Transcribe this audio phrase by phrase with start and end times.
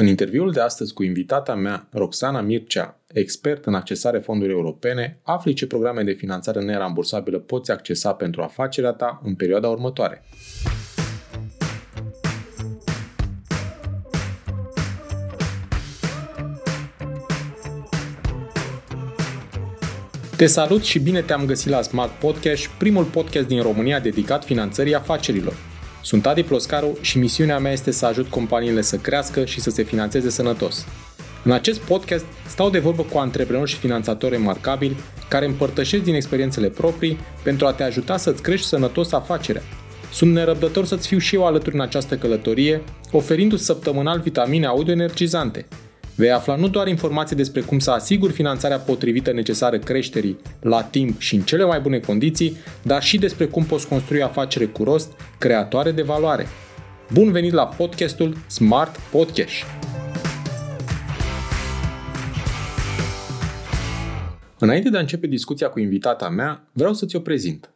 [0.00, 5.52] În interviul de astăzi cu invitata mea, Roxana Mircea, expert în accesare fonduri europene, afli
[5.52, 10.24] ce programe de finanțare nerambursabilă poți accesa pentru afacerea ta în perioada următoare.
[20.36, 24.94] Te salut și bine te-am găsit la Smart Podcast, primul podcast din România dedicat finanțării
[24.94, 25.54] afacerilor.
[26.02, 29.82] Sunt Adi Ploscaru și misiunea mea este să ajut companiile să crească și să se
[29.82, 30.86] finanțeze sănătos.
[31.44, 34.96] În acest podcast stau de vorbă cu antreprenori și finanțatori remarcabili
[35.28, 39.62] care împărtășesc din experiențele proprii pentru a te ajuta să-ți crești sănătos afacerea.
[40.12, 45.66] Sunt nerăbdător să-ți fiu și eu alături în această călătorie, oferindu-ți săptămânal vitamine audio energizante–
[46.18, 51.20] Vei afla nu doar informații despre cum să asiguri finanțarea potrivită necesară creșterii la timp
[51.20, 55.12] și în cele mai bune condiții, dar și despre cum poți construi afacere cu rost,
[55.38, 56.46] creatoare de valoare.
[57.12, 59.64] Bun venit la podcastul Smart Podcast!
[64.58, 67.70] Înainte de a începe discuția cu invitata mea, vreau să ți-o prezint.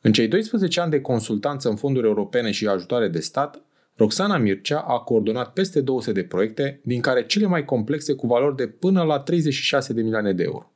[0.00, 3.60] În cei 12 ani de consultanță în fonduri europene și ajutoare de stat,
[3.98, 8.56] Roxana Mircea a coordonat peste 200 de proiecte, din care cele mai complexe cu valori
[8.56, 10.72] de până la 36 de milioane de euro.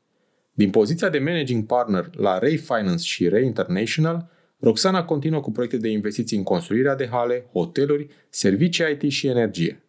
[0.53, 5.77] Din poziția de managing partner la Ray Finance și Ray International, Roxana continuă cu proiecte
[5.77, 9.83] de investiții în construirea de hale, hoteluri, servicii IT și energie.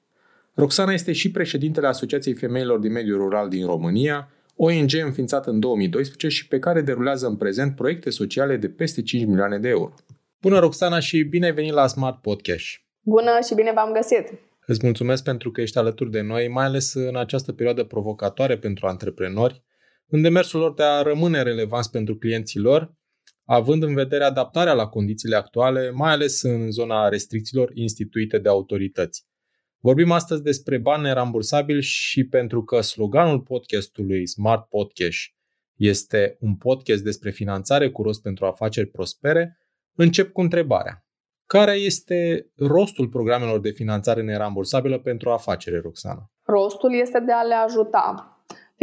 [0.53, 6.27] Roxana este și președintele Asociației Femeilor din Mediul Rural din România, ONG înființată în 2012
[6.27, 9.93] și pe care derulează în prezent proiecte sociale de peste 5 milioane de euro.
[10.41, 12.82] Bună, Roxana, și bine ai venit la Smart Podcast!
[13.05, 14.39] Bună și bine v-am găsit!
[14.65, 18.87] Îți mulțumesc pentru că ești alături de noi, mai ales în această perioadă provocatoare pentru
[18.87, 19.63] antreprenori,
[20.07, 22.93] în demersul lor de a rămâne relevanți pentru clienții lor,
[23.45, 29.25] având în vedere adaptarea la condițiile actuale, mai ales în zona restricțiilor instituite de autorități.
[29.79, 35.31] Vorbim astăzi despre bani nerambursabili și pentru că sloganul podcastului Smart Podcast
[35.75, 39.57] este un podcast despre finanțare cu rost pentru afaceri prospere,
[39.95, 41.05] încep cu întrebarea.
[41.59, 46.31] Care este rostul programelor de finanțare nerambursabilă pentru afacere, Roxana?
[46.41, 48.32] Rostul este de a le ajuta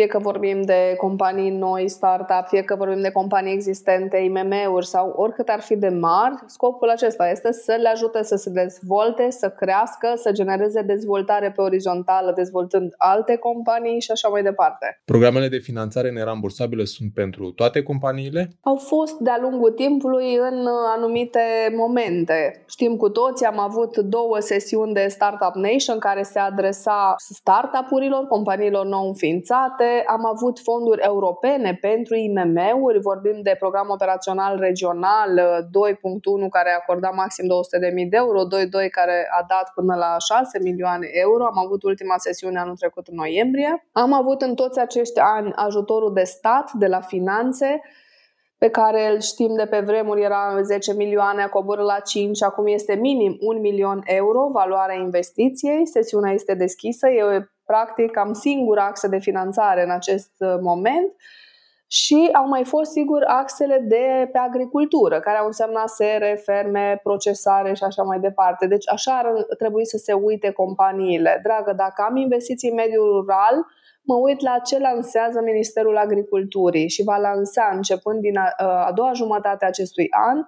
[0.00, 5.12] fie că vorbim de companii noi, startup, fie că vorbim de companii existente, IMM-uri sau
[5.16, 9.48] oricât ar fi de mari, scopul acesta este să le ajute să se dezvolte, să
[9.48, 15.00] crească, să genereze dezvoltare pe orizontală, dezvoltând alte companii și așa mai departe.
[15.04, 18.50] Programele de finanțare nerambursabile sunt pentru toate companiile?
[18.62, 20.66] Au fost de-a lungul timpului în
[20.96, 21.40] anumite
[21.76, 22.64] momente.
[22.68, 28.86] Știm cu toții, am avut două sesiuni de Startup Nation care se adresa startup-urilor, companiilor
[28.86, 35.30] nou înființate, am avut fonduri europene pentru IMM-uri, vorbim de program operațional regional
[35.62, 40.58] 2.1 uh, care acorda maxim 200.000 de euro, 2.2 care a dat până la 6
[40.62, 41.44] milioane euro.
[41.44, 43.86] Am avut ultima sesiune anul trecut în noiembrie.
[43.92, 47.80] Am avut în toți acești ani ajutorul de stat, de la finanțe,
[48.58, 52.66] pe care îl știm de pe vremuri era 10 milioane, a coborât la 5, acum
[52.66, 55.86] este minim 1 milion euro valoarea investiției.
[55.86, 61.14] Sesiunea este deschisă, e practic am singura axă de finanțare în acest uh, moment
[61.86, 67.74] și au mai fost, sigur, axele de pe agricultură, care au însemnat sere, ferme, procesare
[67.74, 68.66] și așa mai departe.
[68.66, 69.26] Deci așa ar
[69.58, 71.40] trebui să se uite companiile.
[71.42, 73.66] Dragă, dacă am investiții în mediul rural,
[74.02, 79.12] mă uit la ce lansează Ministerul Agriculturii și va lansa, începând din a, a doua
[79.12, 80.38] jumătate a acestui an,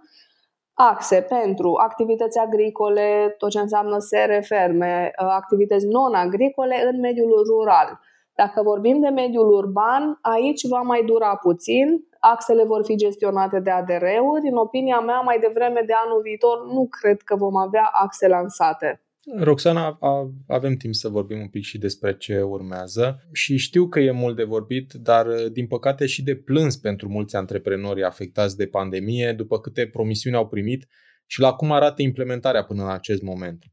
[0.74, 8.00] axe pentru activități agricole, tot ce înseamnă sere, ferme, uh, activități non-agricole în mediul rural.
[8.34, 13.70] Dacă vorbim de mediul urban, aici va mai dura puțin, axele vor fi gestionate de
[13.70, 14.48] ADR-uri.
[14.48, 19.02] În opinia mea, mai devreme de anul viitor, nu cred că vom avea axe lansate.
[19.38, 19.98] Roxana,
[20.46, 24.36] avem timp să vorbim un pic și despre ce urmează și știu că e mult
[24.36, 29.60] de vorbit, dar din păcate și de plâns pentru mulți antreprenori afectați de pandemie, după
[29.60, 30.88] câte promisiuni au primit
[31.26, 33.64] și la cum arată implementarea până în acest moment.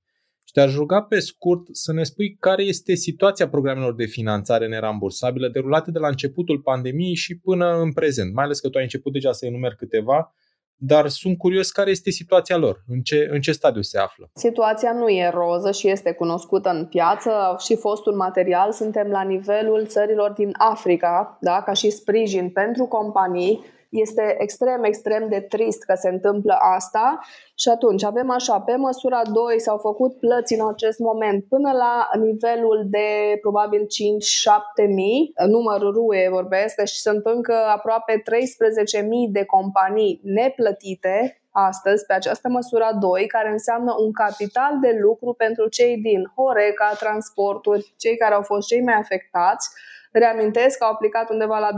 [0.46, 5.48] Și te-aș ruga pe scurt să ne spui care este situația programelor de finanțare nerambursabilă
[5.48, 9.14] derulate de la începutul pandemiei și până în prezent, mai ales că tu ai început
[9.14, 10.34] deja să enumeri câteva
[10.82, 14.30] dar sunt curios care este situația lor, în ce, în ce stadiu se află.
[14.34, 18.72] Situația nu e roză și este cunoscută în piață și fostul material.
[18.72, 21.62] Suntem la nivelul țărilor din Africa, da?
[21.66, 27.20] ca și sprijin pentru companii este extrem, extrem de trist că se întâmplă asta
[27.56, 32.10] și atunci avem așa, pe măsura 2 s-au făcut plăți în acest moment până la
[32.20, 39.46] nivelul de probabil 5-7 mii, numărul RUE vorbesc, deci sunt încă aproape 13 mii de
[39.46, 45.98] companii neplătite astăzi pe această măsură 2, care înseamnă un capital de lucru pentru cei
[45.98, 49.70] din Horeca, transporturi, cei care au fost cei mai afectați.
[50.12, 51.76] Reamintesc că au aplicat undeva la 22.000,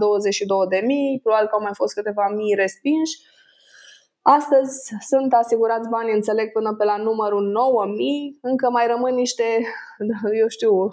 [1.24, 3.16] probabil că au mai fost câteva mii respinși.
[4.24, 9.44] Astăzi sunt asigurați bani, înțeleg, până pe la numărul 9000, încă mai rămân niște,
[10.42, 10.88] eu știu,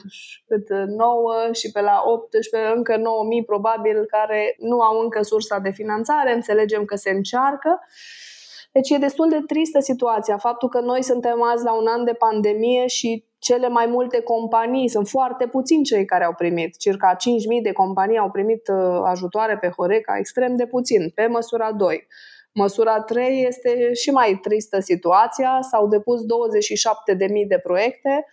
[0.46, 5.70] cât 9 și pe la 18, încă 9000 probabil, care nu au încă sursa de
[5.70, 7.80] finanțare, înțelegem că se încearcă.
[8.72, 12.12] Deci e destul de tristă situația, faptul că noi suntem azi la un an de
[12.12, 17.62] pandemie și cele mai multe companii, sunt foarte puțini cei care au primit, circa 5.000
[17.62, 22.06] de companii au primit uh, ajutoare pe Horeca, extrem de puțin, pe măsura 2.
[22.54, 25.58] Măsura 3 este și mai tristă situația.
[25.70, 26.26] S-au depus 27.000
[27.48, 28.26] de proiecte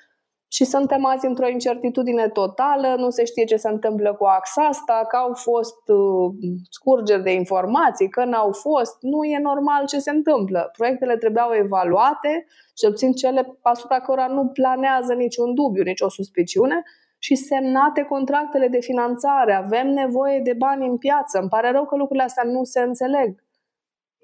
[0.47, 5.06] și suntem azi într-o incertitudine totală, nu se știe ce se întâmplă cu axa asta,
[5.09, 6.33] că au fost uh,
[6.69, 10.69] scurgeri de informații, că n-au fost, nu e normal ce se întâmplă.
[10.77, 16.83] Proiectele trebuiau evaluate, cel puțin cele asupra cărora nu planează niciun dubiu, nicio suspiciune,
[17.19, 19.53] și semnate contractele de finanțare.
[19.53, 21.39] Avem nevoie de bani în piață.
[21.39, 23.44] Îmi pare rău că lucrurile astea nu se înțeleg.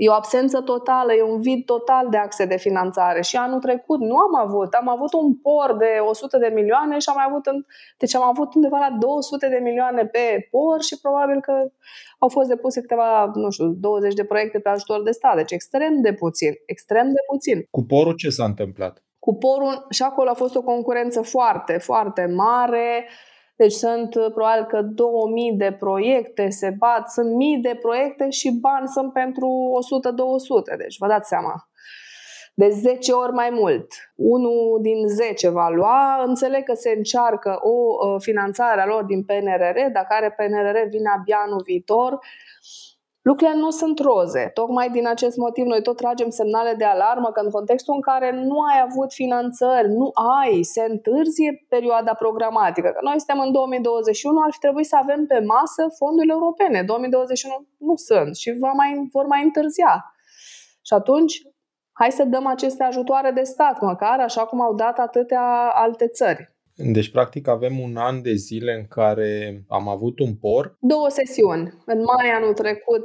[0.03, 3.21] E o absență totală, e un vid total de axe de finanțare.
[3.21, 4.73] Și anul trecut nu am avut.
[4.73, 7.65] Am avut un por de 100 de milioane și am mai avut, în,
[7.97, 11.53] deci am avut undeva la 200 de milioane pe por și probabil că
[12.19, 15.35] au fost depuse câteva, nu știu, 20 de proiecte pe ajutor de stat.
[15.35, 17.67] Deci extrem de puțin, extrem de puțin.
[17.71, 19.03] Cu porul ce s-a întâmplat?
[19.19, 23.05] Cu porul și acolo a fost o concurență foarte, foarte mare.
[23.07, 23.30] Uh,
[23.61, 28.51] deci sunt uh, probabil că 2000 de proiecte se bat, sunt mii de proiecte și
[28.61, 29.71] bani sunt pentru
[30.73, 30.77] 100-200.
[30.77, 31.69] Deci vă dați seama.
[32.53, 33.87] De 10 ori mai mult.
[34.15, 36.23] Unul din 10 va lua.
[36.27, 41.09] Înțeleg că se încearcă o uh, finanțare a lor din PNRR, dar care PNRR vine
[41.17, 42.19] abia anul viitor.
[43.21, 44.51] Lucrurile nu sunt roze.
[44.53, 48.31] Tocmai din acest motiv noi tot tragem semnale de alarmă că în contextul în care
[48.31, 52.87] nu ai avut finanțări, nu ai, se întârzie perioada programatică.
[52.87, 56.83] Că noi suntem în 2021, ar fi trebuit să avem pe masă fondurile europene.
[56.83, 60.13] 2021 nu sunt și va mai, vor mai întârzia.
[60.81, 61.41] Și atunci,
[61.91, 66.50] hai să dăm aceste ajutoare de stat, măcar așa cum au dat atâtea alte țări.
[66.75, 70.75] Deci, practic, avem un an de zile în care am avut un por.
[70.79, 71.73] Două sesiuni.
[71.85, 73.03] În mai anul trecut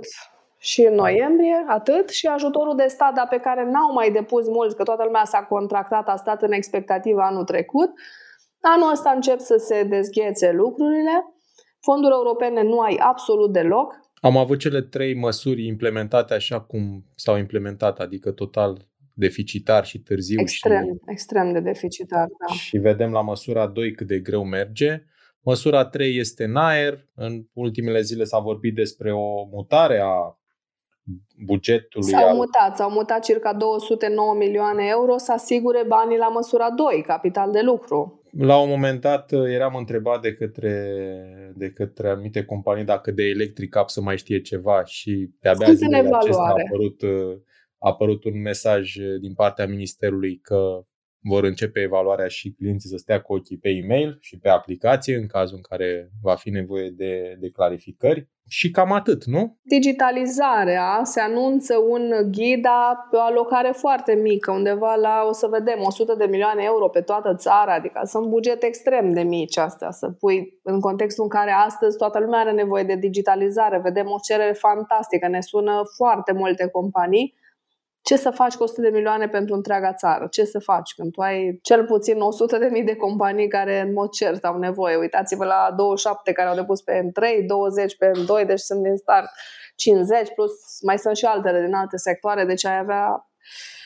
[0.59, 4.77] și în noiembrie, atât, și ajutorul de stat, dar pe care n-au mai depus mulți,
[4.77, 7.91] că toată lumea s-a contractat, a stat în expectativă anul trecut.
[8.61, 11.25] Anul ăsta încep să se dezghețe lucrurile.
[11.81, 13.95] Fonduri europene nu ai absolut deloc.
[14.21, 18.87] Am avut cele trei măsuri implementate așa cum s-au implementat, adică total
[19.17, 20.41] deficitar și târziu.
[20.41, 22.55] Extrem, și, extrem de deficitar, da.
[22.55, 25.03] Și vedem la măsura 2 cât de greu merge.
[25.41, 27.09] Măsura 3 este în aer.
[27.15, 30.39] În ultimele zile s-a vorbit despre o mutare a
[31.45, 32.11] bugetului.
[32.11, 32.35] S-au al...
[32.35, 37.61] mutat, s-au mutat circa 209 milioane euro să asigure banii la măsura 2, capital de
[37.61, 38.23] lucru.
[38.39, 40.73] La un moment dat eram întrebat de către,
[41.55, 46.09] de către anumite companii dacă de Electric Up să mai știe ceva și de-abia zilele
[46.13, 47.03] acestea a apărut
[47.79, 50.87] a apărut un mesaj din partea Ministerului că
[51.29, 55.27] vor începe evaluarea și clienții să stea cu ochii pe e-mail și pe aplicație în
[55.27, 58.29] cazul în care va fi nevoie de, de clarificări.
[58.49, 59.59] Și cam atât, nu?
[59.63, 65.79] Digitalizarea se anunță un ghida pe o alocare foarte mică, undeva la, o să vedem,
[65.83, 70.11] 100 de milioane euro pe toată țara, adică sunt bugete extrem de mici astea, să
[70.11, 74.53] pui în contextul în care astăzi toată lumea are nevoie de digitalizare, vedem o cerere
[74.53, 77.35] fantastică, ne sună foarte multe companii,
[78.09, 80.27] ce să faci cu 100 de milioane pentru întreaga țară?
[80.31, 83.93] Ce să faci când tu ai cel puțin 100 de mii de companii care în
[83.93, 84.97] mod cert au nevoie?
[84.97, 89.27] Uitați-vă la 27 care au depus pe M3, 20 pe M2, deci sunt din start
[89.75, 93.29] 50, plus mai sunt și altele din alte sectoare, deci ai avea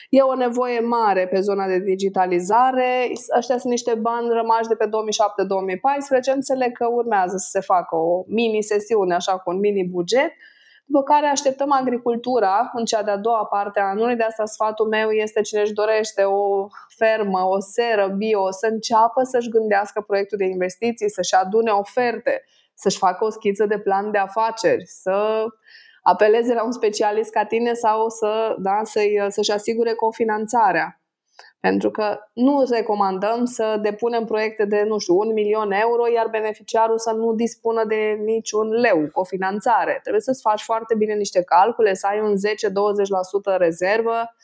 [0.09, 3.11] E o nevoie mare pe zona de digitalizare.
[3.37, 4.89] Ăștia sunt niște bani rămași de pe 2007-2014.
[6.33, 10.31] Înțeleg că urmează să se facă o mini-sesiune, așa, cu un mini-buget
[10.85, 14.15] după care așteptăm agricultura în cea de-a doua parte a anului.
[14.15, 19.23] De asta sfatul meu este cine își dorește o fermă, o seră bio, să înceapă
[19.23, 24.17] să-și gândească proiectul de investiții, să-și adune oferte, să-și facă o schiță de plan de
[24.17, 25.45] afaceri, să
[26.01, 31.00] apeleze la un specialist ca tine sau să, da, să-i, să-și asigure cofinanțarea.
[31.59, 36.97] Pentru că nu recomandăm să depunem proiecte de, nu știu, un milion euro, iar beneficiarul
[36.97, 39.99] să nu dispună de niciun leu, o finanțare.
[40.01, 42.33] Trebuie să-ți faci foarte bine niște calcule, să ai un
[43.55, 44.35] 10-20% rezervă,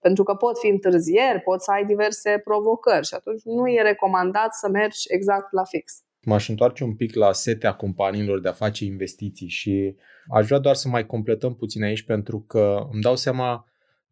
[0.00, 4.54] pentru că pot fi întârzieri, pot să ai diverse provocări și atunci nu e recomandat
[4.54, 5.92] să mergi exact la fix.
[6.26, 9.96] M-aș întoarce un pic la setea companiilor de a face investiții și
[10.28, 13.66] aș vrea doar să mai completăm puțin aici pentru că îmi dau seama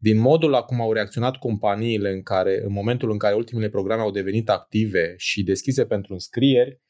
[0.05, 4.03] din modul la cum au reacționat companiile în care, în momentul în care ultimele programe
[4.03, 6.81] au devenit active și deschise pentru înscrieri,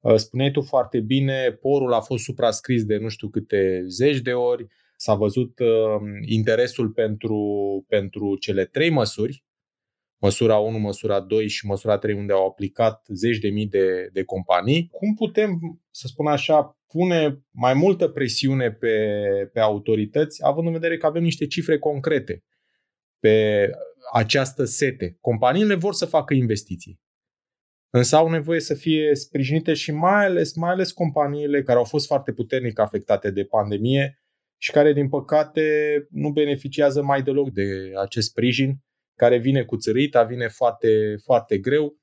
[0.00, 4.32] uh, spuneai tu foarte bine, porul a fost suprascris de nu știu câte zeci de
[4.32, 4.66] ori,
[4.96, 7.38] s-a văzut uh, interesul pentru,
[7.88, 9.44] pentru cele trei măsuri,
[10.18, 14.24] măsura 1, măsura 2 și măsura 3, unde au aplicat zeci de mii de, de
[14.24, 14.88] companii.
[14.92, 18.96] Cum putem, să spun așa, pune mai multă presiune pe,
[19.52, 22.42] pe autorități, având în vedere că avem niște cifre concrete
[23.24, 23.70] pe
[24.12, 25.16] această sete.
[25.20, 27.00] Companiile vor să facă investiții,
[27.90, 32.06] însă au nevoie să fie sprijinite și mai ales, mai ales companiile care au fost
[32.06, 34.18] foarte puternic afectate de pandemie
[34.60, 35.62] și care, din păcate,
[36.10, 38.78] nu beneficiază mai deloc de acest sprijin,
[39.18, 41.96] care vine cu țărita, vine foarte, foarte greu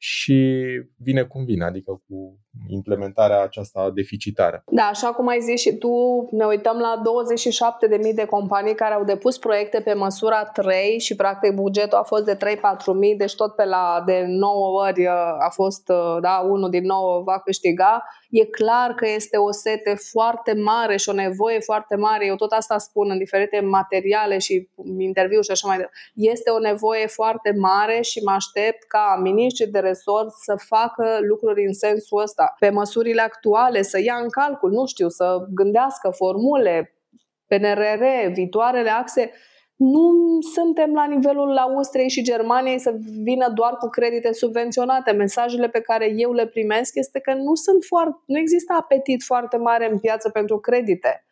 [0.00, 0.58] și
[0.96, 4.62] vine cum vine, adică cu implementarea aceasta deficitară.
[4.66, 7.02] Da, așa cum ai zis și tu, ne uităm la
[8.08, 12.24] 27.000 de companii care au depus proiecte pe măsura 3 și practic bugetul a fost
[12.24, 12.38] de 3-4.000,
[13.16, 15.12] deci tot pe la de 9 ori uh,
[15.46, 18.02] a fost, uh, da, unul din 9 va câștiga.
[18.30, 22.26] E clar că este o sete foarte mare și o nevoie foarte mare.
[22.26, 24.68] Eu tot asta spun în diferite materiale și
[24.98, 25.98] interviuri și așa mai departe.
[26.14, 31.66] Este o nevoie foarte mare și mă aștept ca miniștrii de resort să facă lucruri
[31.66, 36.10] în sensul ăsta asta, pe măsurile actuale, să ia în calcul, nu știu, să gândească
[36.10, 36.94] formule,
[37.46, 39.30] PNRR, viitoarele axe,
[39.76, 45.12] nu suntem la nivelul Austriei și Germaniei să vină doar cu credite subvenționate.
[45.12, 49.56] Mesajele pe care eu le primesc este că nu sunt foarte, nu există apetit foarte
[49.56, 51.24] mare în piață pentru credite.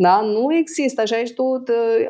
[0.00, 0.20] Da?
[0.20, 1.62] Nu există și aici tu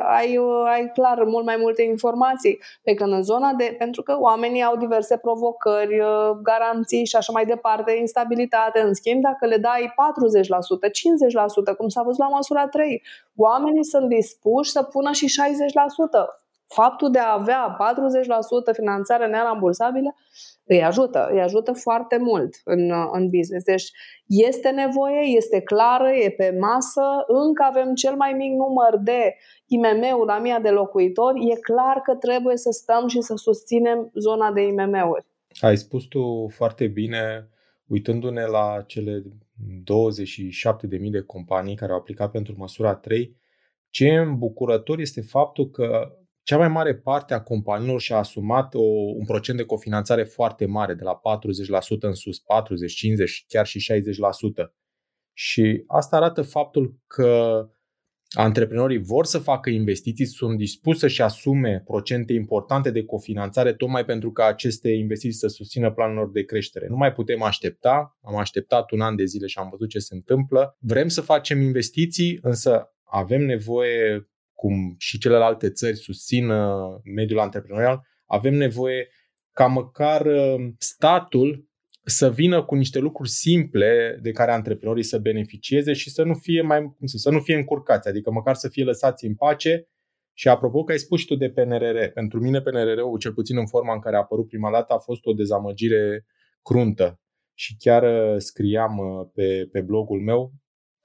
[0.08, 2.60] ai, ai clar mult mai multe informații.
[2.82, 3.74] Pe când în zona de.
[3.78, 8.80] pentru că oamenii au diverse provocări, uh, garanții și așa mai departe, instabilitate.
[8.80, 13.02] În schimb, dacă le dai 40%, 50%, cum s-a văzut la măsura 3,
[13.36, 16.47] oamenii sunt dispuși să pună și 60%.
[16.68, 17.76] Faptul de a avea
[18.72, 20.14] 40% finanțare nerambursabilă
[20.64, 23.64] îi ajută, îi ajută foarte mult în, în business.
[23.64, 23.90] Deci
[24.26, 29.34] este nevoie, este clară, e pe masă, încă avem cel mai mic număr de
[29.66, 34.52] IMM-uri la mia de locuitori, e clar că trebuie să stăm și să susținem zona
[34.52, 35.26] de IMM-uri.
[35.60, 37.48] Ai spus tu foarte bine,
[37.86, 43.36] uitându-ne la cele 27.000 de companii care au aplicat pentru măsura 3,
[43.90, 46.12] ce îmbucurător este faptul că
[46.48, 48.82] cea mai mare parte a companiilor și-a asumat o,
[49.18, 51.20] un procent de cofinanțare foarte mare, de la
[51.98, 54.72] 40% în sus, 40, 50, chiar și 60%.
[55.32, 57.62] Și asta arată faptul că
[58.30, 64.32] antreprenorii vor să facă investiții, sunt dispuși să-și asume procente importante de cofinanțare, tocmai pentru
[64.32, 66.86] că aceste investiții să susțină planurilor de creștere.
[66.88, 70.14] Nu mai putem aștepta, am așteptat un an de zile și am văzut ce se
[70.14, 70.76] întâmplă.
[70.78, 74.28] Vrem să facem investiții, însă avem nevoie
[74.60, 79.08] cum și celelalte țări susțin uh, mediul antreprenorial, avem nevoie
[79.52, 81.68] ca măcar uh, statul
[82.04, 86.62] să vină cu niște lucruri simple de care antreprenorii să beneficieze și să nu fie
[86.62, 89.88] mai cum să, să nu fie încurcați, adică măcar să fie lăsați în pace.
[90.32, 93.66] Și apropo că ai spus și tu de PNRR, pentru mine PNRR-ul, cel puțin în
[93.66, 96.26] forma în care a apărut prima dată, a fost o dezamăgire
[96.62, 97.20] cruntă.
[97.54, 99.00] Și chiar uh, scriam
[99.34, 100.52] pe, pe blogul meu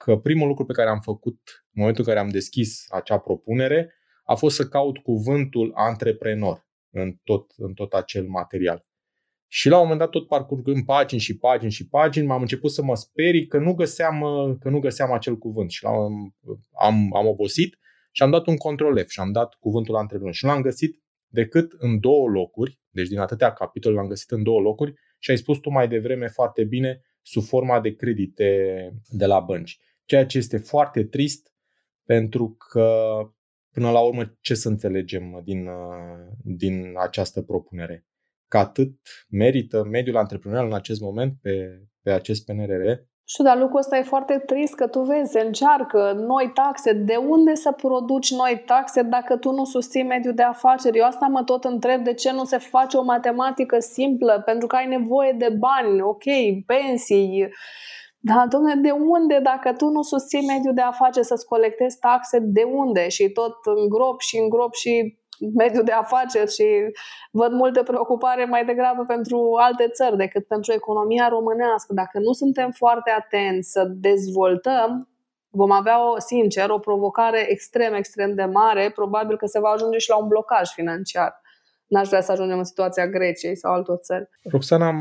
[0.04, 3.94] că primul lucru pe care am făcut în momentul în care am deschis acea propunere
[4.24, 8.86] a fost să caut cuvântul antreprenor în tot, în tot acel material.
[9.46, 12.82] Și la un moment dat, tot parcurgând pagini și pagini și pagini, m-am început să
[12.82, 14.20] mă sperii că nu găseam,
[14.60, 15.70] că nu găseam acel cuvânt.
[15.70, 16.36] Și am,
[16.78, 17.78] am, am obosit
[18.12, 20.34] și am dat un control F și am dat cuvântul antreprenor.
[20.34, 24.42] Și nu l-am găsit decât în două locuri, deci din atâtea capitole l-am găsit în
[24.42, 28.48] două locuri și ai spus tu mai devreme foarte bine sub forma de credite
[29.08, 31.52] de la bănci ceea ce este foarte trist
[32.04, 33.16] pentru că
[33.70, 35.68] până la urmă ce să înțelegem din,
[36.42, 38.06] din această propunere?
[38.48, 38.92] Că atât
[39.28, 42.90] merită mediul antreprenorial în acest moment pe, pe acest PNRR?
[43.26, 46.92] Știu, dar lucrul ăsta e foarte trist că tu vezi, se încearcă noi taxe.
[46.92, 50.98] De unde să produci noi taxe dacă tu nu susții mediul de afaceri?
[50.98, 54.76] Eu asta mă tot întreb de ce nu se face o matematică simplă, pentru că
[54.76, 56.22] ai nevoie de bani, ok,
[56.66, 57.48] pensii,
[58.30, 62.62] da, domnule, de unde, dacă tu nu susții mediul de afaceri să-ți colectezi taxe, de
[62.62, 63.08] unde?
[63.08, 65.18] Și tot în grop și în grop și
[65.54, 66.64] mediul de afaceri și
[67.30, 71.92] văd multe preocupare mai degrabă pentru alte țări decât pentru economia românească.
[71.94, 75.08] Dacă nu suntem foarte atenți să dezvoltăm,
[75.50, 78.90] vom avea, o, sincer, o provocare extrem, extrem de mare.
[78.94, 81.40] Probabil că se va ajunge și la un blocaj financiar.
[81.86, 84.28] N-aș vrea să ajungem în situația Greciei sau altor țări.
[84.50, 84.92] Roxana,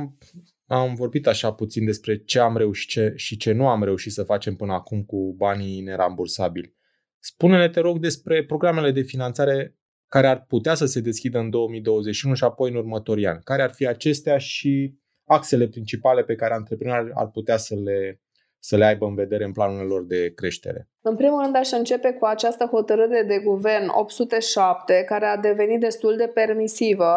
[0.74, 4.12] am am vorbit așa puțin despre ce am reușit ce, și ce nu am reușit
[4.12, 6.76] să facem până acum cu banii nerambursabili.
[7.20, 9.76] Spune-ne, te rog, despre programele de finanțare
[10.08, 13.42] care ar putea să se deschidă în 2021 și apoi în următorii ani.
[13.44, 14.94] Care ar fi acestea și
[15.26, 18.22] axele principale pe care antreprenorii ar putea să le,
[18.60, 20.90] să le aibă în vedere în planurile lor de creștere?
[21.02, 26.16] În primul rând aș începe cu această hotărâre de guvern 807, care a devenit destul
[26.16, 27.14] de permisivă,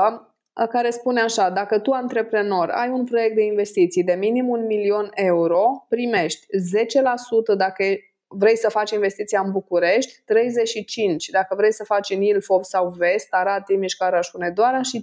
[0.64, 5.10] care spune așa, dacă tu, antreprenor, ai un proiect de investiții de minim un milion
[5.14, 6.46] euro, primești
[7.54, 7.84] 10% dacă
[8.28, 13.26] vrei să faci investiția în București, 35 dacă vrei să faci în Ilfov sau Vest,
[13.30, 15.02] Arad, Timiș, Caraș, Hunedoara și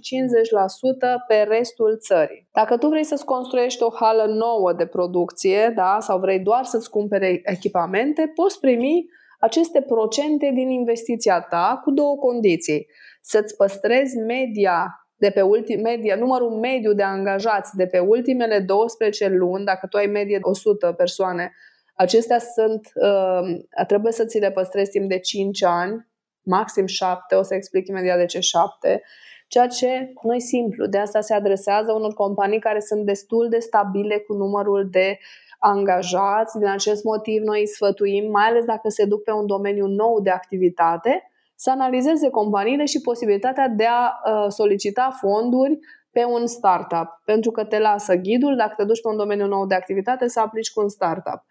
[1.28, 2.48] pe restul țării.
[2.52, 6.90] Dacă tu vrei să-ți construiești o hală nouă de producție da, sau vrei doar să-ți
[6.90, 9.04] cumpere echipamente, poți primi
[9.38, 12.86] aceste procente din investiția ta cu două condiții.
[13.20, 19.28] Să-ți păstrezi media de pe ultim, media, numărul mediu de angajați de pe ultimele 12
[19.28, 21.52] luni, dacă tu ai medie 100 persoane
[21.94, 26.08] Acestea sunt, uh, trebuie să ți le păstrezi timp de 5 ani,
[26.42, 29.02] maxim 7, o să explic imediat de ce 7,
[29.48, 30.86] ceea ce nu e simplu.
[30.86, 35.18] De asta se adresează unor companii care sunt destul de stabile cu numărul de
[35.58, 36.58] angajați.
[36.58, 40.20] Din acest motiv noi îi sfătuim, mai ales dacă se duc pe un domeniu nou
[40.20, 41.30] de activitate,
[41.64, 45.78] să analizeze companiile și posibilitatea de a uh, solicita fonduri
[46.10, 49.66] pe un startup, pentru că te lasă ghidul, dacă te duci pe un domeniu nou
[49.66, 51.44] de activitate, să aplici cu un startup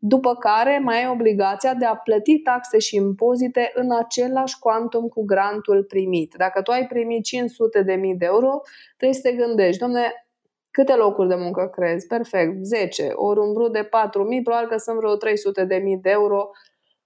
[0.00, 5.24] după care mai ai obligația de a plăti taxe și impozite în același quantum cu
[5.24, 6.34] grantul primit.
[6.36, 8.60] Dacă tu ai primit 500 de mii de euro,
[8.96, 10.26] trebuie să te gândești, domne,
[10.70, 12.06] câte locuri de muncă crezi?
[12.06, 13.10] Perfect, 10.
[13.14, 16.50] Ori un brut de 4 mii, probabil că sunt vreo 300 de mii de euro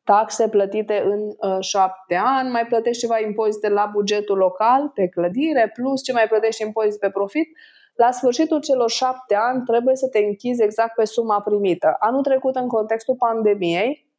[0.04, 5.71] taxe plătite în uh, șapte ani, mai plătești ceva impozite la bugetul local pe clădire,
[5.75, 7.49] plus ce mai plătești impozite pe profit,
[7.94, 11.97] la sfârșitul celor șapte ani trebuie să te închizi exact pe suma primită.
[11.99, 14.11] Anul trecut, în contextul pandemiei,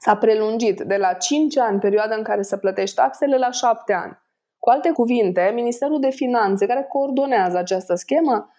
[0.00, 4.20] s-a prelungit de la 5 ani perioada în care să plătești taxele la 7 ani.
[4.58, 8.50] Cu alte cuvinte, Ministerul de Finanțe, care coordonează această schemă,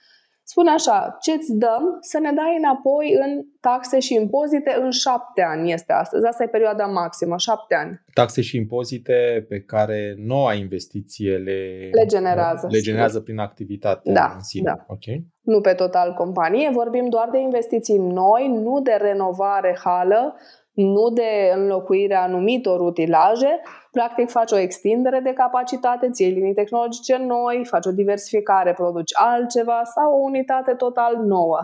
[0.44, 5.72] spune așa, ce-ți dăm să ne dai înapoi în taxe și impozite în șapte ani
[5.72, 6.26] este astăzi.
[6.26, 8.02] Asta e perioada maximă, șapte ani.
[8.14, 12.68] Taxe și impozite pe care noua investiție le, le generează.
[12.72, 14.64] Le generează prin activitate da, în sine.
[14.64, 14.86] Da.
[14.88, 15.26] Okay.
[15.42, 20.36] Nu pe total companie, vorbim doar de investiții noi, nu de renovare hală,
[20.74, 27.66] nu de înlocuirea anumitor utilaje, practic faci o extindere de capacitate, ții linii tehnologice noi,
[27.66, 31.60] faci o diversificare, produci altceva sau o unitate total nouă.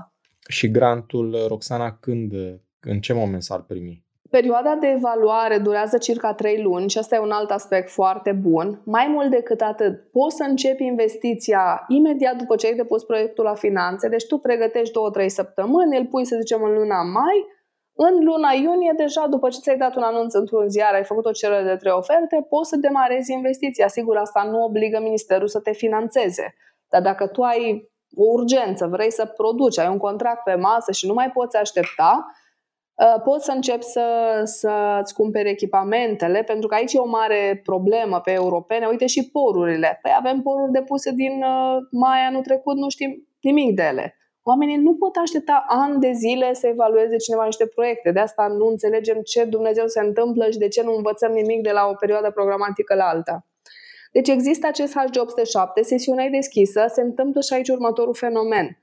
[0.48, 2.34] Și grantul, Roxana, când,
[2.80, 4.08] în ce moment s-ar primi?
[4.30, 8.82] Perioada de evaluare durează circa 3 luni și asta e un alt aspect foarte bun.
[8.86, 13.54] Mai mult decât atât, poți să începi investiția imediat după ce ai depus proiectul la
[13.54, 14.94] finanțe, deci tu pregătești
[15.24, 17.46] 2-3 săptămâni, îl pui, să zicem, în luna mai,
[18.06, 21.32] în luna iunie, deja după ce ți-ai dat un anunț într-un ziar, ai făcut o
[21.32, 23.88] cerere de trei oferte, poți să demarezi investiția.
[23.88, 26.56] Sigur, asta nu obligă ministerul să te financeze.
[26.90, 31.08] Dar dacă tu ai o urgență, vrei să produci, ai un contract pe masă și
[31.08, 32.32] nu mai poți aștepta,
[33.00, 34.06] ă, poți să începi să,
[34.44, 38.86] să-ți cumperi echipamentele, pentru că aici e o mare problemă pe europene.
[38.86, 40.00] Uite și porurile.
[40.02, 44.19] Păi avem poruri depuse din ă, mai anul trecut, nu știm nimic de ele.
[44.44, 48.12] Oamenii nu pot aștepta ani de zile să evalueze cineva niște proiecte.
[48.12, 51.72] De asta nu înțelegem ce Dumnezeu se întâmplă și de ce nu învățăm nimic de
[51.72, 53.46] la o perioadă programatică la alta.
[54.12, 58.78] Deci există acest H807, sesiunea e deschisă, se întâmplă și aici următorul fenomen.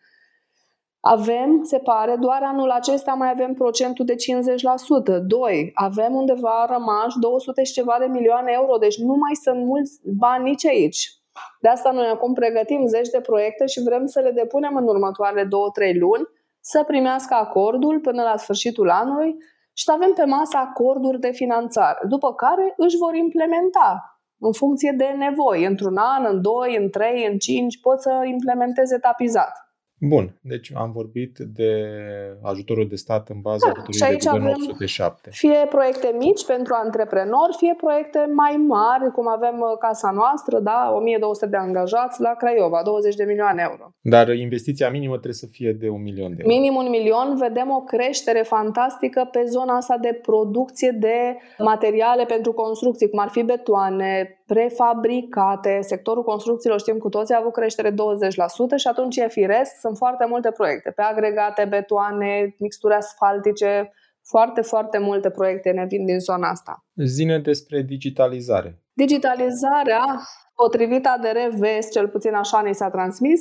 [1.01, 4.17] Avem, se pare, doar anul acesta mai avem procentul de 50%.
[5.27, 10.01] Doi, avem undeva rămași 200 și ceva de milioane euro, deci nu mai sunt mulți
[10.17, 11.16] bani nici aici.
[11.61, 15.45] De asta noi acum pregătim zeci de proiecte și vrem să le depunem în următoarele
[15.45, 16.29] două-trei luni,
[16.61, 19.37] să primească acordul până la sfârșitul anului
[19.73, 24.95] și să avem pe masă acorduri de finanțare, după care își vor implementa în funcție
[24.97, 25.65] de nevoi.
[25.65, 29.66] Într-un an, în doi, în trei, în cinci, pot să implementeze etapizat.
[30.01, 31.71] Bun, deci am vorbit de
[32.43, 35.31] ajutorul de stat în baza da, și aici de avem 807.
[35.33, 40.93] Fie proiecte mici pentru antreprenori, fie proiecte mai mari, cum avem uh, casa noastră, da,
[40.97, 43.91] 1200 de angajați la Craiova, 20 de milioane euro.
[44.01, 46.55] Dar investiția minimă trebuie să fie de un milion de euro.
[46.55, 52.53] Minim un milion, vedem o creștere fantastică pe zona asta de producție de materiale pentru
[52.53, 55.79] construcții, cum ar fi betoane, prefabricate.
[55.81, 57.95] Sectorul construcțiilor, știm cu toții, a avut creștere 20%
[58.77, 64.99] și atunci e firesc, sunt foarte multe proiecte pe agregate, betoane, mixturi asfaltice, foarte, foarte
[64.99, 66.85] multe proiecte ne vin din zona asta.
[66.95, 68.81] Zine despre digitalizare.
[68.93, 70.05] Digitalizarea,
[70.55, 73.41] potrivit ADR Vest, cel puțin așa ni s-a transmis,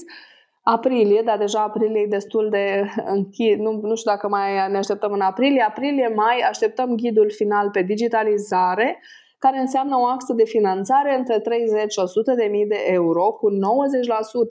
[0.62, 5.12] aprilie, dar deja aprilie e destul de închid, nu, nu știu dacă mai ne așteptăm
[5.12, 9.00] în aprilie, aprilie-mai așteptăm ghidul final pe digitalizare,
[9.46, 13.48] care înseamnă o axă de finanțare între 30 și 100 de mii de euro, cu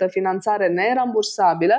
[0.07, 1.79] 90% finanțare nerambursabilă,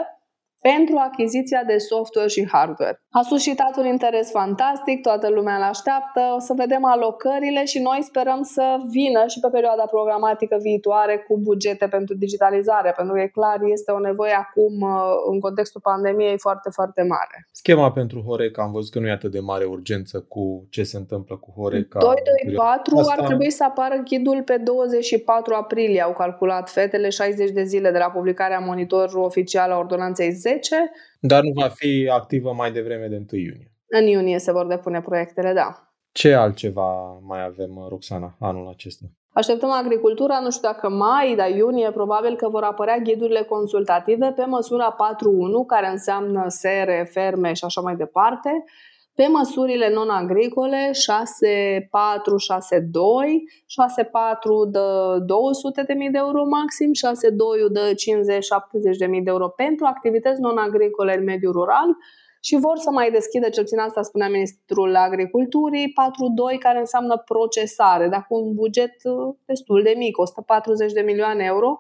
[0.61, 3.04] pentru achiziția de software și hardware.
[3.19, 7.99] A suscitat un interes fantastic, toată lumea îl așteaptă, o să vedem alocările și noi
[8.01, 13.27] sperăm să vină și pe perioada programatică viitoare cu bugete pentru digitalizare, pentru că e
[13.27, 14.91] clar, este o nevoie acum uh,
[15.31, 17.47] în contextul pandemiei foarte, foarte mare.
[17.51, 20.97] Schema pentru Horeca, am văzut că nu e atât de mare urgență cu ce se
[20.97, 21.99] întâmplă cu Horeca.
[21.99, 23.13] 224 Asta...
[23.17, 27.97] ar trebui să apară ghidul pe 24 aprilie, au calculat fetele 60 de zile de
[27.97, 30.91] la publicarea monitorului oficial a ordonanței 10 10.
[31.19, 33.71] Dar nu va fi activă mai devreme de 1 iunie.
[33.87, 35.89] În iunie se vor depune proiectele, da.
[36.11, 39.05] Ce altceva mai avem, Roxana, anul acesta?
[39.33, 44.45] Așteptăm agricultura, nu știu dacă mai, dar iunie, probabil că vor apărea ghidurile consultative pe
[44.45, 48.63] măsura 4.1, care înseamnă sere, ferme și așa mai departe,
[49.15, 50.97] pe măsurile non-agricole 6.4, 6.2,
[52.87, 61.23] 6.4 de 200.000 de euro maxim, 6.2 de 50-70.000 de euro pentru activități non-agricole în
[61.23, 61.97] mediul rural
[62.47, 65.93] și vor să mai deschidă, cel puțin asta spunea Ministrul Agriculturii,
[66.53, 71.43] 4.2 care înseamnă procesare, dar cu un buget uh, destul de mic, 140 de milioane
[71.43, 71.79] euro,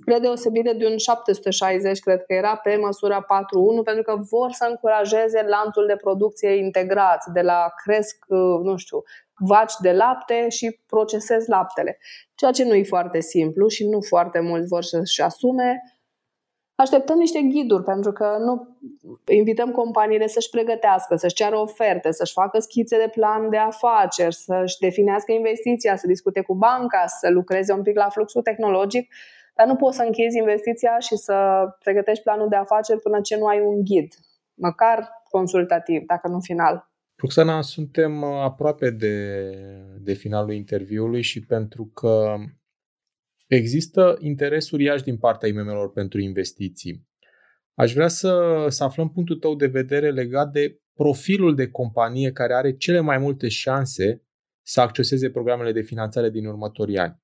[0.00, 4.66] spre deosebire de un 760, cred că era, pe măsura 4.1, pentru că vor să
[4.68, 8.24] încurajeze lanțul de producție integrat, de la cresc,
[8.62, 9.02] nu știu,
[9.38, 11.98] vaci de lapte și procesez laptele.
[12.34, 15.80] Ceea ce nu e foarte simplu și nu foarte mulți vor să-și asume.
[16.74, 18.76] Așteptăm niște ghiduri, pentru că nu
[19.26, 24.78] invităm companiile să-și pregătească, să-și ceară oferte, să-și facă schițe de plan de afaceri, să-și
[24.78, 29.12] definească investiția, să discute cu banca, să lucreze un pic la fluxul tehnologic
[29.56, 33.46] dar nu poți să închizi investiția și să pregătești planul de afaceri până ce nu
[33.46, 34.14] ai un ghid,
[34.54, 36.90] măcar consultativ, dacă nu final.
[37.16, 39.40] Roxana, suntem aproape de,
[40.00, 42.34] de finalul interviului și pentru că
[43.46, 47.06] există interes uriaș din partea IMM-urilor pentru investiții.
[47.74, 52.54] Aș vrea să, să aflăm punctul tău de vedere legat de profilul de companie care
[52.54, 54.22] are cele mai multe șanse
[54.62, 57.22] să acceseze programele de finanțare din următorii ani.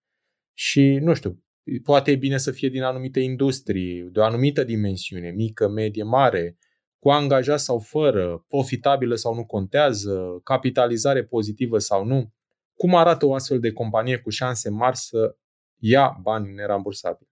[0.53, 1.43] Și, nu știu,
[1.83, 6.59] poate e bine să fie din anumite industrii, de o anumită dimensiune, mică, medie, mare,
[6.99, 12.33] cu angajat sau fără, profitabilă sau nu contează, capitalizare pozitivă sau nu.
[12.75, 15.37] Cum arată o astfel de companie cu șanse mari să
[15.79, 17.32] ia bani nerambursabili?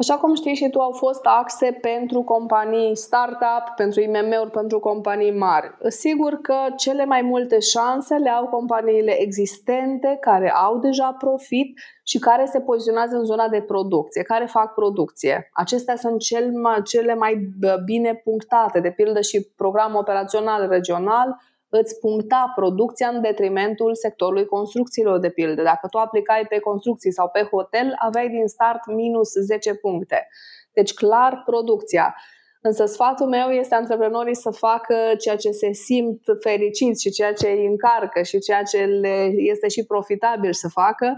[0.00, 5.36] Așa cum știi și tu, au fost axe pentru companii startup, pentru IMM-uri, pentru companii
[5.38, 5.76] mari.
[5.88, 12.18] Sigur că cele mai multe șanse le au companiile existente care au deja profit și
[12.18, 15.50] care se poziționează în zona de producție, care fac producție.
[15.52, 21.36] Acestea sunt cel mai, cele mai bine punctate, de pildă și program operațional regional,
[21.70, 25.62] îți puncta producția în detrimentul sectorului construcțiilor, de pildă.
[25.62, 30.28] Dacă tu aplicai pe construcții sau pe hotel, aveai din start minus 10 puncte.
[30.72, 32.14] Deci, clar, producția.
[32.62, 37.48] Însă sfatul meu este antreprenorii să facă ceea ce se simt fericiți și ceea ce
[37.48, 41.16] îi încarcă și ceea ce le este și profitabil să facă,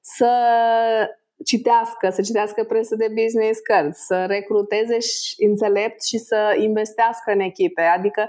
[0.00, 0.30] să
[1.44, 7.40] citească, să citească presă de business cărți, să recruteze și înțelept și să investească în
[7.40, 7.82] echipe.
[7.82, 8.28] Adică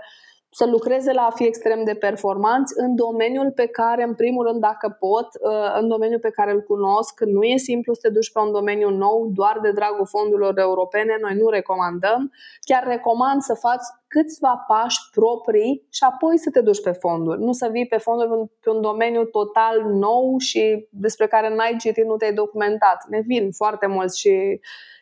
[0.52, 4.60] să lucreze la a fi extrem de performanți în domeniul pe care, în primul rând,
[4.60, 8.32] dacă pot, uh, în domeniul pe care îl cunosc, nu e simplu să te duci
[8.32, 12.32] pe un domeniu nou doar de dragul fondurilor europene, noi nu recomandăm.
[12.60, 17.40] Chiar recomand să faci câțiva pași proprii și apoi să te duci pe fonduri.
[17.40, 22.06] Nu să vii pe fonduri pe un domeniu total nou și despre care n-ai citit,
[22.06, 23.06] nu te-ai documentat.
[23.10, 24.60] Ne vin foarte mulți și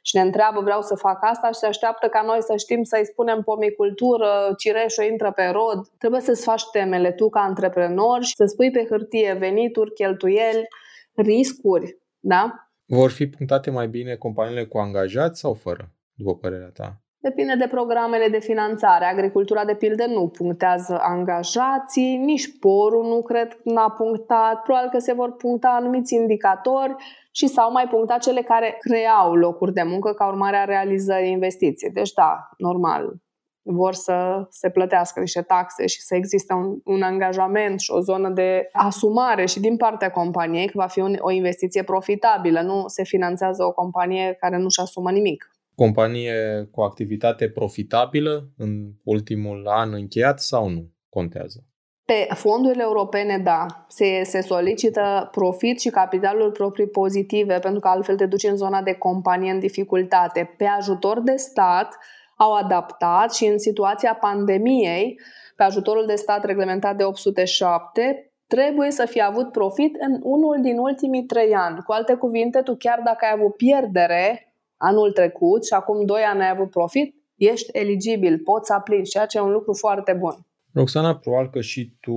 [0.08, 3.06] și ne întreabă vreau să fac asta și se așteaptă ca noi să știm să-i
[3.06, 5.88] spunem pomicultură, cireșul intră pe rod.
[5.98, 10.67] Trebuie să-ți faci temele tu ca antreprenor și să spui pe hârtie venituri, cheltuieli,
[11.15, 11.98] riscuri.
[12.20, 12.70] Da?
[12.86, 17.02] Vor fi punctate mai bine companiile cu angajați sau fără, după părerea ta?
[17.27, 19.05] Depinde de programele de finanțare.
[19.05, 24.61] Agricultura, de pildă, nu punctează angajații, nici porul nu cred că n-a punctat.
[24.61, 26.95] Probabil că se vor puncta anumiți indicatori
[27.31, 31.91] și s-au mai punctat cele care creau locuri de muncă ca urmare a realizării investiției.
[31.91, 33.13] Deci, da, normal,
[33.61, 38.29] vor să se plătească niște taxe și să existe un, un angajament și o zonă
[38.29, 42.61] de asumare și din partea companiei că va fi un, o investiție profitabilă.
[42.61, 45.57] Nu se finanțează o companie care nu-și asumă nimic.
[45.83, 51.65] Companie cu activitate profitabilă în ultimul an încheiat sau nu contează?
[52.05, 58.15] Pe fondurile europene, da, se, se solicită profit și capitaluri proprii pozitive, pentru că altfel
[58.15, 60.53] te duci în zona de companie în dificultate.
[60.57, 61.97] Pe ajutor de stat
[62.37, 65.19] au adaptat și în situația pandemiei,
[65.55, 70.77] pe ajutorul de stat reglementat de 807, trebuie să fie avut profit în unul din
[70.77, 71.83] ultimii trei ani.
[71.83, 74.46] Cu alte cuvinte, tu chiar dacă ai avut pierdere
[74.77, 79.25] anul trecut și acum doi ani ai avut profit, ești eligibil, poți să aplici, ceea
[79.25, 80.35] ce e un lucru foarte bun.
[80.73, 82.15] Roxana, probabil că și tu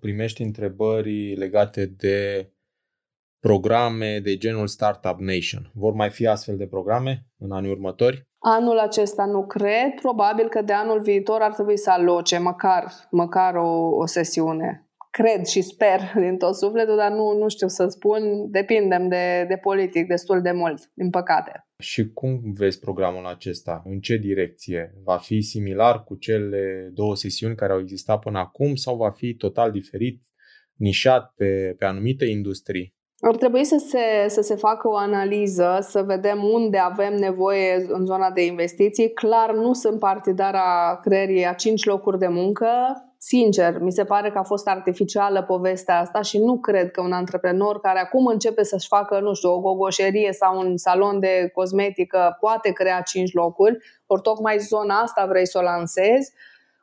[0.00, 2.50] primești întrebări legate de
[3.40, 5.70] programe de genul Startup Nation.
[5.74, 8.28] Vor mai fi astfel de programe în anii următori?
[8.38, 13.54] Anul acesta nu cred, probabil că de anul viitor ar trebui să aloce măcar, măcar
[13.54, 18.50] o, o sesiune cred și sper din tot sufletul, dar nu, nu știu să spun,
[18.50, 21.64] depindem de, de politic destul de mult, din păcate.
[21.80, 23.82] Și cum vezi programul acesta?
[23.84, 24.94] În ce direcție?
[25.04, 29.34] Va fi similar cu cele două sesiuni care au existat până acum sau va fi
[29.34, 30.22] total diferit,
[30.74, 32.94] nișat pe, pe anumite industrii?
[33.20, 38.06] Ar trebui să se, să se facă o analiză, să vedem unde avem nevoie în
[38.06, 39.12] zona de investiții.
[39.12, 42.66] Clar, nu sunt partidara creierii a cinci locuri de muncă,
[43.22, 47.12] Sincer, mi se pare că a fost artificială povestea asta și nu cred că un
[47.12, 52.36] antreprenor care acum începe să-și facă, nu știu, o gogoșerie sau un salon de cosmetică
[52.40, 56.32] poate crea cinci locuri, ori tocmai zona asta vrei să o lansezi.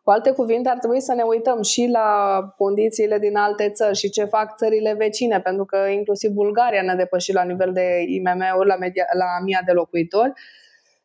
[0.04, 4.10] Cu alte cuvinte, ar trebui să ne uităm și la condițiile din alte țări și
[4.10, 8.76] ce fac țările vecine, pentru că inclusiv Bulgaria ne-a depășit la nivel de IMM-uri, la,
[8.76, 10.34] media, la mia de locuitori.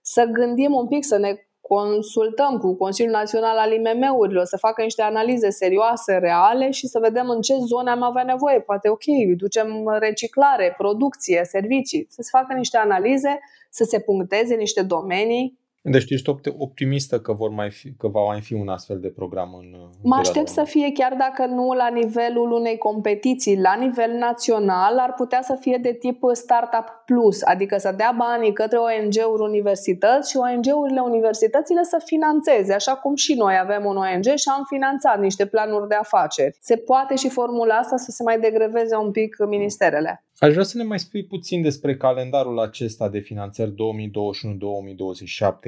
[0.00, 1.34] Să gândim un pic, să ne
[1.74, 7.28] consultăm cu Consiliul Național al IMM-urilor, să facă niște analize serioase, reale și să vedem
[7.28, 8.60] în ce zone am avea nevoie.
[8.60, 9.04] Poate, ok,
[9.36, 16.10] ducem reciclare, producție, servicii, să se facă niște analize, să se puncteze niște domenii deci
[16.10, 19.90] ești optimistă că, vor mai fi, că va mai fi un astfel de program în
[20.02, 25.12] Mă aștept să fie, chiar dacă nu la nivelul unei competiții, la nivel național, ar
[25.16, 30.36] putea să fie de tip Startup Plus, adică să dea banii către ONG-uri universități și
[30.36, 35.46] ONG-urile universitățile să financeze, așa cum și noi avem un ONG și am finanțat niște
[35.46, 36.56] planuri de afaceri.
[36.60, 40.24] Se poate și formula asta să se mai degreveze un pic ministerele.
[40.42, 43.74] Aș vrea să ne mai spui puțin despre calendarul acesta de finanțări 2021-2027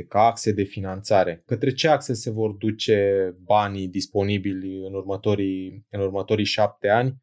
[0.08, 1.42] ca axe de finanțare.
[1.46, 7.14] Către ce axe se vor duce banii disponibili în următorii, în următorii șapte ani?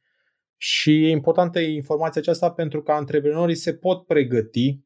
[0.57, 4.79] Și e importantă informația aceasta pentru că antreprenorii se pot pregăti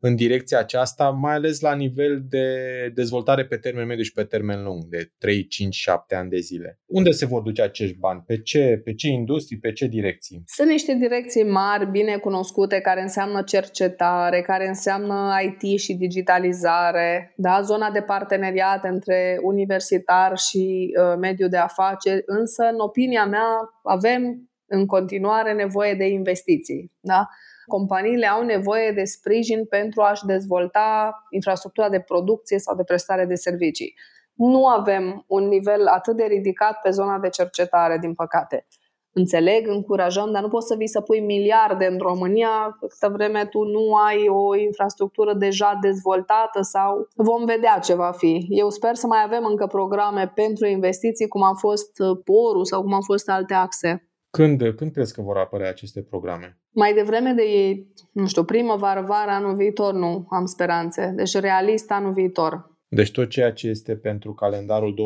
[0.00, 2.46] în direcția aceasta, mai ales la nivel de
[2.94, 6.78] dezvoltare pe termen mediu și pe termen lung, de 3, 5, 7 ani de zile.
[6.86, 8.22] Unde se vor duce acești bani?
[8.26, 10.42] Pe ce, pe ce industrii, pe ce direcții?
[10.46, 17.60] Sunt niște direcții mari, bine cunoscute, care înseamnă cercetare, care înseamnă IT și digitalizare, da?
[17.60, 23.48] zona de parteneriat între universitar și uh, mediul de afaceri, însă, în opinia mea,
[23.82, 26.92] avem în continuare nevoie de investiții.
[27.00, 27.28] Da?
[27.68, 33.34] Companiile au nevoie de sprijin pentru a-și dezvolta infrastructura de producție sau de prestare de
[33.34, 33.94] servicii.
[34.34, 38.66] Nu avem un nivel atât de ridicat pe zona de cercetare, din păcate.
[39.12, 43.62] Înțeleg, încurajăm, dar nu poți să vii să pui miliarde în România câtă vreme tu
[43.62, 48.46] nu ai o infrastructură deja dezvoltată sau vom vedea ce va fi.
[48.48, 51.90] Eu sper să mai avem încă programe pentru investiții, cum a fost
[52.24, 54.07] PORU sau cum au fost alte axe.
[54.30, 56.58] Când, când crezi că vor apărea aceste programe?
[56.70, 61.12] Mai devreme de ei, nu știu, primăvară, vară, anul viitor, nu am speranțe.
[61.16, 62.76] Deci realist anul viitor.
[62.88, 64.98] Deci tot ceea ce este pentru calendarul 2021-2027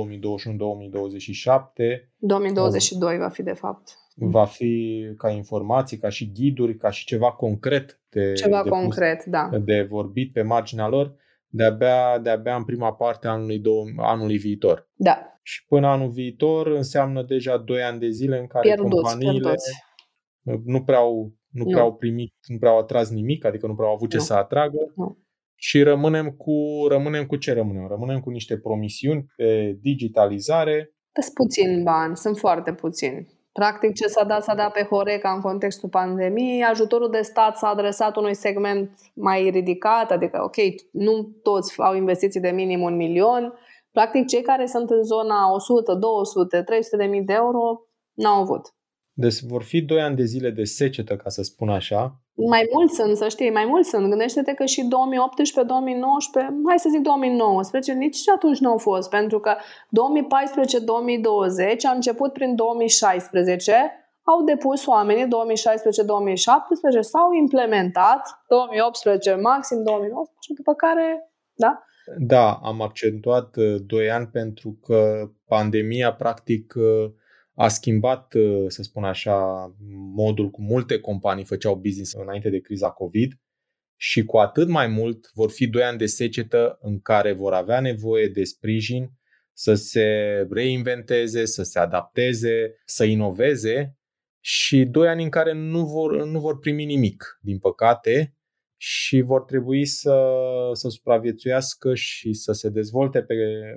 [2.16, 3.96] 2022 va fi de fapt.
[4.14, 9.22] Va fi ca informații, ca și ghiduri, ca și ceva concret de, ceva de concret,
[9.22, 9.50] pus, da.
[9.64, 11.14] de vorbit pe marginea lor
[11.52, 13.62] de-abia, de-abia în prima parte a anului,
[13.96, 14.90] anului viitor.
[14.94, 15.38] Da.
[15.42, 19.70] Și până anul viitor înseamnă deja 2 ani de zile în care pierduți, companiile pierduți.
[20.64, 23.74] nu prea au nu, nu prea au primit, nu prea au atras nimic, adică nu
[23.74, 24.22] prea au avut ce nu.
[24.22, 24.92] să atragă.
[24.96, 25.18] Nu.
[25.54, 27.86] Și rămânem cu, rămânem cu ce rămânem?
[27.88, 30.94] Rămânem cu niște promisiuni pe digitalizare.
[31.20, 33.40] Sunt puțini bani, sunt foarte puțini.
[33.52, 36.62] Practic ce s-a dat, s-a dat pe Horeca în contextul pandemiei.
[36.62, 40.56] Ajutorul de stat s-a adresat unui segment mai ridicat, adică, ok,
[40.92, 43.52] nu toți au investiții de minim un milion.
[43.90, 47.80] Practic, cei care sunt în zona 100, 200, 300 de mii de euro
[48.12, 48.74] n-au avut.
[49.12, 52.21] Deci vor fi 2 ani de zile de secetă, ca să spun așa.
[52.48, 54.08] Mai mulți sunt, să știi, mai mulți sunt.
[54.08, 59.40] Gândește-te că și 2018, 2019, hai să zic 2019, nici atunci nu au fost, pentru
[59.40, 59.58] că 2014-2020
[61.82, 63.72] a început prin 2016,
[64.22, 65.28] au depus oamenii 2016-2017,
[67.00, 71.82] s-au implementat 2018, maxim 2019, după care, da?
[72.18, 77.10] Da, am accentuat 2 uh, ani pentru că pandemia practic uh,
[77.54, 78.34] a schimbat,
[78.68, 79.66] să spun așa,
[80.14, 83.32] modul cum multe companii făceau business înainte de criza COVID
[83.96, 87.80] și cu atât mai mult vor fi doi ani de secetă în care vor avea
[87.80, 89.10] nevoie de sprijin
[89.52, 90.06] să se
[90.50, 93.96] reinventeze, să se adapteze, să inoveze
[94.40, 98.36] și doi ani în care nu vor, nu vor primi nimic, din păcate,
[98.76, 100.34] și vor trebui să,
[100.72, 103.34] să supraviețuiască și să se dezvolte pe,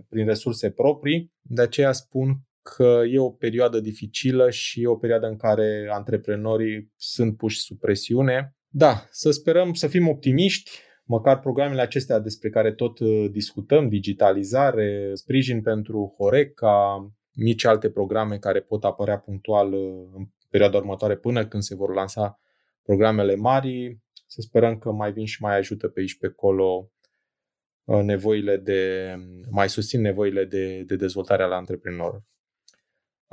[0.09, 1.33] prin resurse proprii.
[1.41, 2.37] De aceea spun
[2.73, 7.79] că e o perioadă dificilă și e o perioadă în care antreprenorii sunt puși sub
[7.79, 8.55] presiune.
[8.67, 10.71] Da, să sperăm să fim optimiști,
[11.03, 18.37] măcar programele acestea despre care tot uh, discutăm, digitalizare, sprijin pentru Horeca, mici alte programe
[18.37, 22.39] care pot apărea punctual uh, în perioada următoare până când se vor lansa
[22.83, 26.91] programele mari, să sperăm că mai vin și mai ajută pe aici pe acolo
[27.83, 29.13] uh, nevoile de,
[29.49, 32.23] mai susțin nevoile de, de dezvoltare ale antreprenorilor.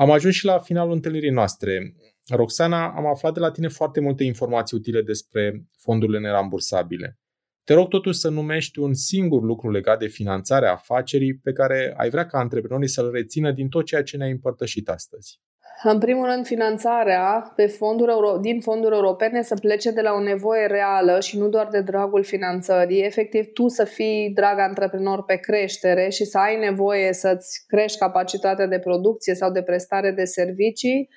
[0.03, 1.95] Am ajuns și la finalul întâlnirii noastre.
[2.29, 7.19] Roxana, am aflat de la tine foarte multe informații utile despre fondurile nerambursabile.
[7.65, 12.11] Te rog totuși să numești un singur lucru legat de finanțarea afacerii pe care ai
[12.11, 15.41] vrea ca antreprenorii să-l rețină din tot ceea ce ne-ai împărtășit astăzi.
[15.85, 20.23] În primul rând, finanțarea pe fonduri euro- din fonduri europene să plece de la o
[20.23, 23.05] nevoie reală și nu doar de dragul finanțării.
[23.05, 28.67] Efectiv, tu să fii drag antreprenor pe creștere și să ai nevoie să-ți crești capacitatea
[28.67, 31.09] de producție sau de prestare de servicii,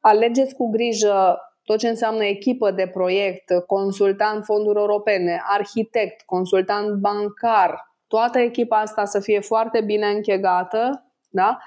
[0.00, 7.94] alegeți cu grijă tot ce înseamnă echipă de proiect, consultant fonduri europene, arhitect, consultant bancar,
[8.06, 11.58] toată echipa asta să fie foarte bine închegată, da?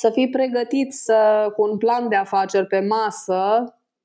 [0.00, 3.64] Să fii pregătit să, cu un plan de afaceri pe masă,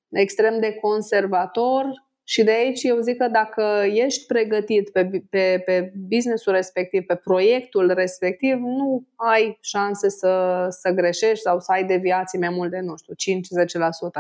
[0.10, 1.86] extrem de conservator,
[2.24, 7.16] și de aici eu zic că dacă ești pregătit pe, pe, pe businessul respectiv, pe
[7.16, 12.80] proiectul respectiv, nu ai șanse să, să greșești sau să ai deviații mai mult de,
[12.80, 13.14] nu știu,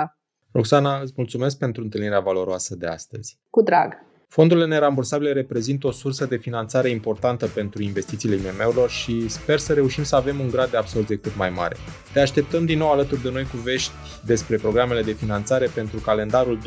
[0.03, 0.05] 5-10%.
[0.51, 3.38] Roxana, îți mulțumesc pentru întâlnirea valoroasă de astăzi.
[3.49, 3.93] Cu drag.
[4.27, 10.03] Fondurile nerambursabile reprezintă o sursă de finanțare importantă pentru investițiile IMM-urilor și sper să reușim
[10.03, 11.75] să avem un grad de absorție cât mai mare.
[12.13, 13.91] Te așteptăm din nou alături de noi cu vești
[14.25, 16.61] despre programele de finanțare pentru calendarul 2021-2027,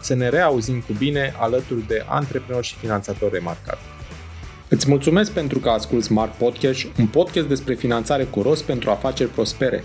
[0.00, 4.00] să ne reauzim cu bine alături de antreprenori și finanțatori remarcabili.
[4.68, 9.30] Îți mulțumesc pentru că asculti Smart Podcast, un podcast despre finanțare cu rost pentru afaceri
[9.30, 9.84] prospere.